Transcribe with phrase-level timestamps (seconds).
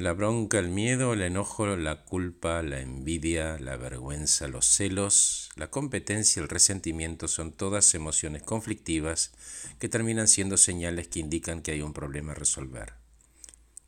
[0.00, 5.68] La bronca, el miedo, el enojo, la culpa, la envidia, la vergüenza, los celos, la
[5.70, 9.30] competencia, el resentimiento son todas emociones conflictivas
[9.78, 12.94] que terminan siendo señales que indican que hay un problema a resolver.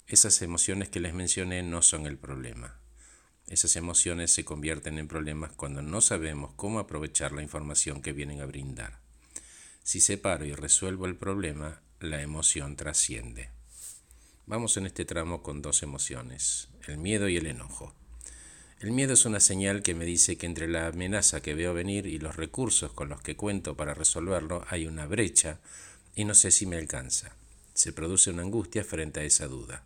[0.06, 2.78] Esas emociones que les mencioné no son el problema.
[3.46, 8.42] Esas emociones se convierten en problemas cuando no sabemos cómo aprovechar la información que vienen
[8.42, 9.00] a brindar.
[9.82, 13.61] Si separo y resuelvo el problema, la emoción trasciende.
[14.46, 17.94] Vamos en este tramo con dos emociones, el miedo y el enojo.
[18.80, 22.06] El miedo es una señal que me dice que entre la amenaza que veo venir
[22.06, 25.60] y los recursos con los que cuento para resolverlo hay una brecha
[26.16, 27.36] y no sé si me alcanza.
[27.72, 29.84] Se produce una angustia frente a esa duda.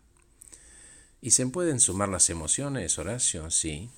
[1.20, 3.50] ¿Y se pueden sumar las emociones, Horacio?
[3.50, 3.90] Sí.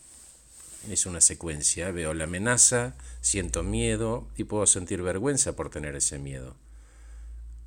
[0.91, 1.93] Es una secuencia.
[1.93, 6.57] Veo la amenaza, siento miedo y puedo sentir vergüenza por tener ese miedo.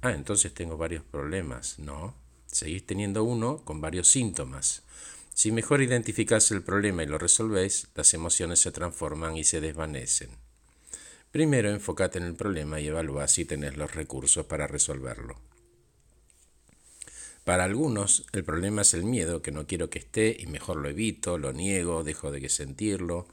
[0.02, 1.80] Ah, entonces tengo varios problemas.
[1.80, 2.16] No,
[2.52, 4.84] Seguís teniendo uno con varios síntomas.
[5.34, 10.30] Si mejor identificás el problema y lo resolvéis, las emociones se transforman y se desvanecen.
[11.32, 15.40] Primero enfócate en el problema y evalúa si tenés los recursos para resolverlo.
[17.46, 20.90] Para algunos, el problema es el miedo, que no quiero que esté y mejor lo
[20.90, 23.28] evito, lo niego, dejo de sentirlo.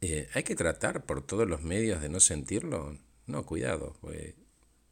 [0.00, 2.98] Eh, ¿Hay que tratar por todos los medios de no sentirlo?
[3.26, 3.96] No, cuidado.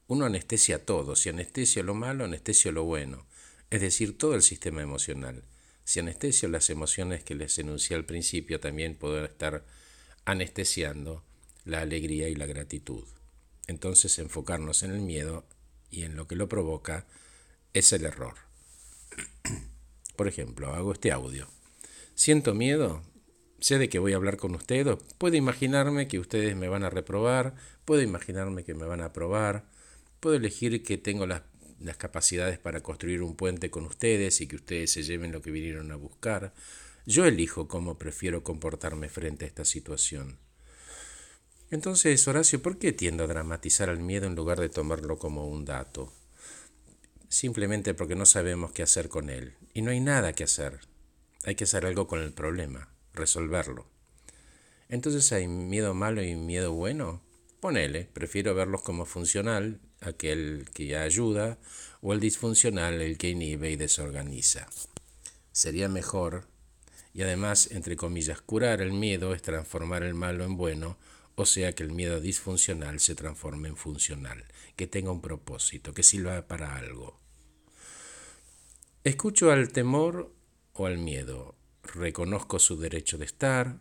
[0.06, 1.16] Uno anestesia todo.
[1.16, 3.26] Si anestesio lo malo, anestesio lo bueno.
[3.70, 5.44] Es decir, todo el sistema emocional.
[5.84, 9.64] Si anestesio las emociones que les enuncié al principio, también puedo estar
[10.24, 11.24] anestesiando
[11.64, 13.04] la alegría y la gratitud.
[13.66, 15.44] Entonces enfocarnos en el miedo
[15.90, 17.06] y en lo que lo provoca
[17.72, 18.34] es el error.
[20.16, 21.48] Por ejemplo, hago este audio.
[22.14, 23.02] Siento miedo,
[23.60, 26.90] sé de que voy a hablar con ustedes, puedo imaginarme que ustedes me van a
[26.90, 27.54] reprobar,
[27.84, 29.66] puedo imaginarme que me van a aprobar,
[30.24, 31.42] Puedo elegir que tengo las,
[31.96, 35.92] capacidades para construir un puente con ustedes y que ustedes se lleven lo que vinieron
[35.92, 36.54] a buscar.
[37.06, 40.38] Yo elijo cómo prefiero comportarme frente a esta situación.
[41.70, 45.64] Entonces, Horacio, ¿por qué tiendo a dramatizar el miedo en lugar de tomarlo como un
[45.64, 46.12] dato?
[47.28, 49.54] Simplemente porque no sabemos qué hacer con él.
[49.72, 50.80] Y no hay nada que hacer.
[51.44, 53.86] Hay que hacer algo con el problema, resolverlo.
[54.88, 57.22] Entonces, ¿hay miedo malo y miedo bueno?
[57.60, 61.58] Ponele, prefiero verlos como funcional aquel que ayuda,
[62.00, 64.66] o el disfuncional, el que inhibe y desorganiza.
[65.52, 66.46] Sería mejor,
[67.14, 70.98] y además, entre comillas, curar el miedo es transformar el malo en bueno,
[71.36, 74.44] o sea que el miedo disfuncional se transforme en funcional,
[74.76, 77.18] que tenga un propósito, que sirva para algo.
[79.04, 80.32] Escucho al temor
[80.72, 83.78] o al miedo, reconozco su derecho de estar,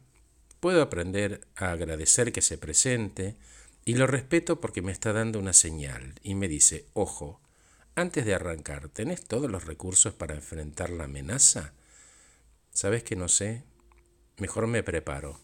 [0.59, 3.35] puedo aprender a agradecer que se presente,
[3.85, 7.41] y lo respeto porque me está dando una señal y me dice, ojo,
[7.95, 11.73] antes de arrancar, ¿tenés todos los recursos para enfrentar la amenaza?
[12.71, 13.63] ¿Sabes que no sé?
[14.37, 15.39] Mejor me preparo.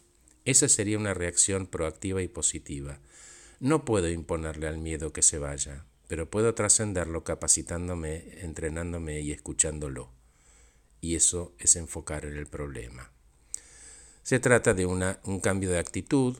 [0.45, 2.99] Esa sería una reacción proactiva y positiva.
[3.59, 10.11] No puedo imponerle al miedo que se vaya, pero puedo trascenderlo capacitándome, entrenándome y escuchándolo.
[11.01, 13.11] Y eso es enfocar en el problema.
[14.23, 16.37] Se trata de una, un cambio de actitud,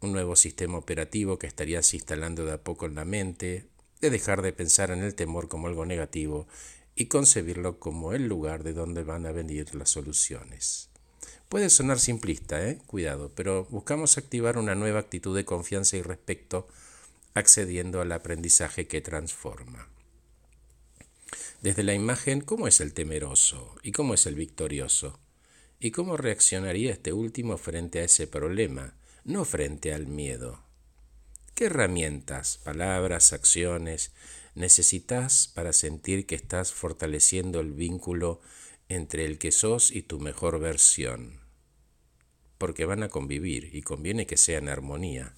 [0.00, 3.66] un nuevo sistema operativo que estarías instalando de a poco en la mente,
[4.00, 6.48] de dejar de pensar en el temor como algo negativo
[6.94, 10.88] y concebirlo como el lugar de donde van a venir las soluciones.
[11.48, 12.78] Puede sonar simplista, ¿eh?
[12.86, 16.68] cuidado, pero buscamos activar una nueva actitud de confianza y respeto
[17.34, 19.88] accediendo al aprendizaje que transforma.
[21.60, 25.18] Desde la imagen, ¿cómo es el temeroso y cómo es el victorioso?
[25.78, 28.94] ¿Y cómo reaccionaría este último frente a ese problema?
[29.24, 30.62] No frente al miedo.
[31.54, 34.12] ¿Qué herramientas, palabras, acciones
[34.54, 38.40] necesitas para sentir que estás fortaleciendo el vínculo
[38.88, 41.40] entre el que sos y tu mejor versión?
[42.56, 45.34] Porque van a convivir y conviene que sea en armonía.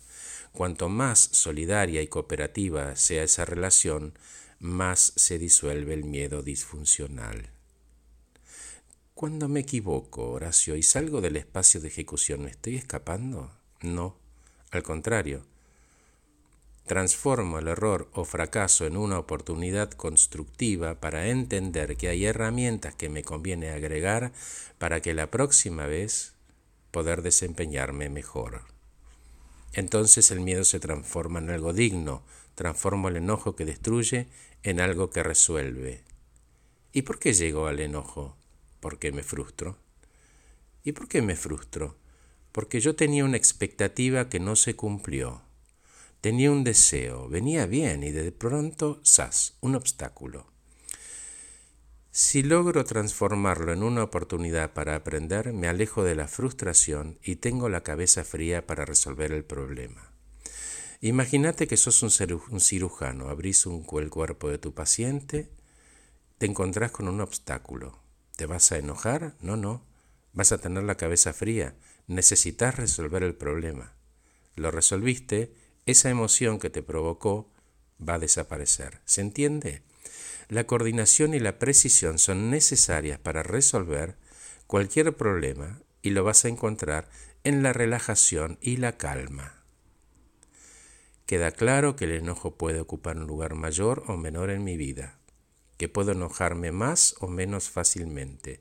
[0.53, 4.15] Cuanto más solidaria y cooperativa sea esa relación,
[4.59, 7.51] más se disuelve el miedo disfuncional.
[9.15, 13.61] Cuando me equivoco, Horacio, y salgo del espacio de ejecución, ¿me estoy escapando?
[13.82, 14.16] No,
[14.70, 15.42] al contrario.
[16.86, 23.08] Transformo el error o fracaso en una oportunidad constructiva para entender que hay herramientas que
[23.08, 24.32] me conviene agregar
[24.78, 26.34] para que la próxima vez
[26.90, 28.62] poder desempeñarme mejor.
[29.72, 32.22] Entonces el miedo se transforma en algo digno,
[32.54, 34.28] transformo el enojo que destruye
[34.62, 36.02] en algo que resuelve.
[36.92, 38.36] ¿Y por qué llego al enojo?
[38.80, 39.78] Porque me frustro.
[40.84, 41.96] ¿Y por qué me frustro?
[42.53, 45.43] Porque yo tenía una expectativa que no se cumplió.
[46.21, 50.47] Tenía un deseo, venía bien y de pronto, ¡zas!, un obstáculo.
[52.10, 57.71] Si logro transformarlo en una oportunidad para aprender, me alejo de la frustración y tengo
[57.71, 60.13] la cabeza fría para resolver el problema.
[61.01, 65.51] Imagínate que sos un cirujano, abrís el cuerpo de tu paciente,
[66.39, 67.99] te encontrás con un obstáculo.
[68.37, 69.34] ¿Te vas a enojar?
[69.41, 69.83] No, no.
[70.33, 71.75] Vas a tener la cabeza fría.
[72.12, 73.94] Necesitas resolver el problema.
[74.54, 75.54] Lo resolviste,
[75.86, 77.50] esa emoción que te provocó
[78.06, 79.00] va a desaparecer.
[79.06, 79.82] ¿Se entiende?
[80.50, 84.16] La coordinación y la precisión son necesarias para resolver
[84.66, 87.09] cualquier problema y lo vas a encontrar
[87.44, 89.65] en la relajación y la calma.
[91.24, 95.18] Queda claro que el enojo puede ocupar un lugar mayor o menor en mi vida,
[95.82, 98.60] que puedo enojarme más o menos fácilmente,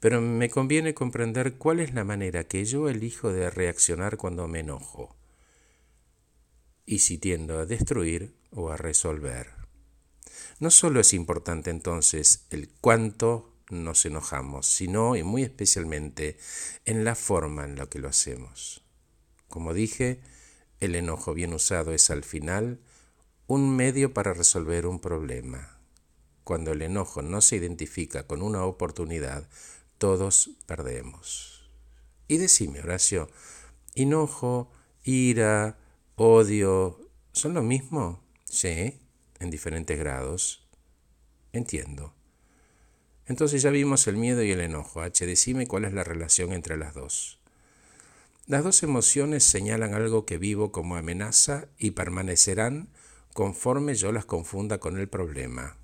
[0.00, 4.58] pero me conviene comprender cuál es la manera que yo elijo de reaccionar cuando me
[4.58, 5.14] enojo,
[6.84, 9.52] y si tiendo a destruir o a resolver.
[10.58, 16.36] No solo es importante entonces el cuánto nos enojamos, sino y muy especialmente
[16.84, 18.82] en la forma en la que lo hacemos.
[19.46, 20.20] Como dije,
[20.80, 22.80] el enojo bien usado es al final
[23.46, 25.75] un medio para resolver un problema.
[26.46, 29.48] Cuando el enojo no se identifica con una oportunidad,
[29.98, 31.68] todos perdemos.
[32.28, 33.28] Y decime, Horacio,
[33.96, 34.70] enojo,
[35.02, 35.76] ira,
[36.14, 38.22] odio, ¿son lo mismo?
[38.44, 39.00] Sí,
[39.40, 40.64] en diferentes grados.
[41.52, 42.14] Entiendo.
[43.26, 45.00] Entonces ya vimos el miedo y el enojo.
[45.00, 47.40] H, decime cuál es la relación entre las dos.
[48.46, 52.88] Las dos emociones señalan algo que vivo como amenaza y permanecerán
[53.32, 55.76] conforme yo las confunda con el problema.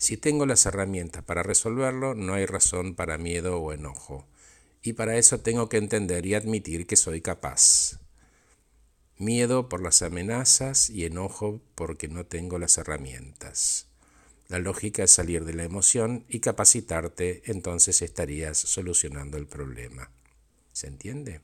[0.00, 4.26] Si tengo las herramientas para resolverlo, no hay razón para miedo o enojo,
[4.82, 8.00] y para eso tengo que entender y admitir que soy capaz.
[9.18, 13.88] Miedo por las amenazas y enojo porque no tengo las herramientas.
[14.48, 20.10] La lógica es salir de la emoción y capacitarte, entonces estarías solucionando el problema.
[20.72, 21.42] ¿Se entiende?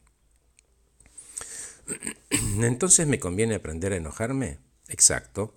[2.62, 4.58] Entonces me conviene aprender a enojarme.
[4.88, 5.54] Exacto.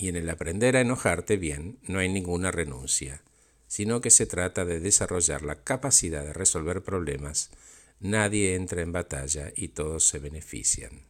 [0.00, 3.22] Y en el aprender a enojarte bien no hay ninguna renuncia,
[3.66, 7.50] sino que se trata de desarrollar la capacidad de resolver problemas.
[8.00, 11.02] Nadie entra en batalla y todos se benefician.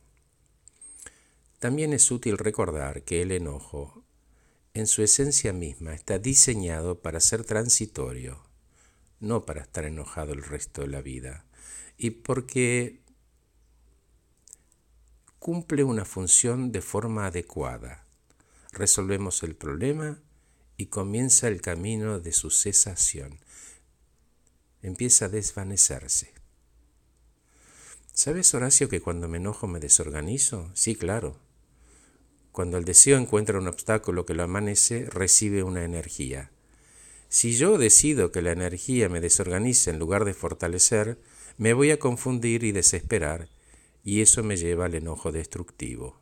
[1.61, 4.03] También es útil recordar que el enojo,
[4.75, 8.43] en su esencia misma, está diseñado para ser transitorio,
[9.21, 11.45] no para estar enojado el resto de la vida,
[11.97, 13.03] y porque
[15.39, 18.10] cumple una función de forma adecuada.
[18.73, 20.21] Resolvemos el problema
[20.77, 23.41] y comienza el camino de su cesación.
[24.83, 26.33] Empieza a desvanecerse.
[28.13, 30.71] ¿Sabes, Horacio, que cuando me enojo me desorganizo?
[30.75, 31.39] Sí, claro.
[32.53, 36.51] Cuando el deseo encuentra un obstáculo que lo amanece, recibe una energía.
[37.29, 41.19] Si yo decido que la energía me desorganice en lugar de fortalecer,
[41.59, 43.49] me voy a confundir y desesperar
[44.03, 46.20] y eso me lleva al enojo destructivo.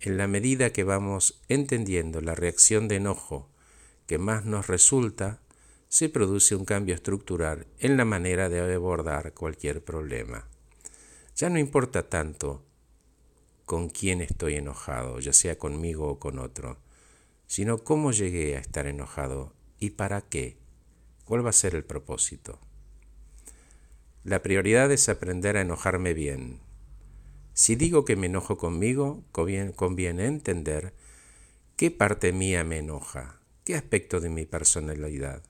[0.00, 3.48] En la medida que vamos entendiendo la reacción de enojo
[4.06, 5.40] que más nos resulta,
[5.88, 10.48] se produce un cambio estructural en la manera de abordar cualquier problema.
[11.34, 12.64] Ya no importa tanto
[13.64, 16.78] con quién estoy enojado, ya sea conmigo o con otro,
[17.46, 20.58] sino cómo llegué a estar enojado y para qué,
[21.24, 22.60] cuál va a ser el propósito.
[24.24, 26.60] La prioridad es aprender a enojarme bien.
[27.58, 30.94] Si digo que me enojo conmigo, conviene entender
[31.74, 35.42] qué parte mía me enoja, qué aspecto de mi personalidad.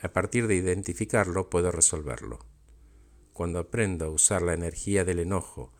[0.00, 2.38] A partir de identificarlo puedo resolverlo.
[3.34, 5.74] Cuando aprendo a usar la energía del enojo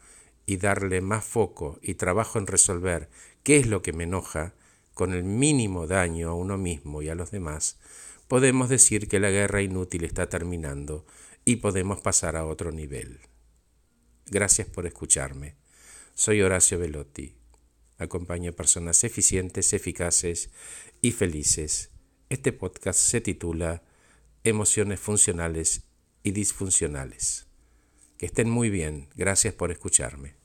[0.45, 3.09] y darle más foco y trabajo en resolver
[3.43, 4.53] qué es lo que me enoja,
[4.93, 7.79] con el mínimo daño a uno mismo y a los demás,
[8.29, 11.07] podemos decir que la guerra inútil está terminando
[11.47, 13.21] y podemos pasar a otro nivel.
[14.31, 15.57] Gracias por escucharme.
[16.15, 17.35] Soy Horacio Velotti.
[17.99, 20.51] Acompaño personas eficientes, eficaces
[21.03, 21.91] y felices.
[22.29, 23.83] Este podcast se titula
[24.45, 25.83] Emociones funcionales
[26.23, 27.49] y disfuncionales.
[28.19, 29.09] Que estén muy bien.
[29.17, 30.40] Gracias por escucharme.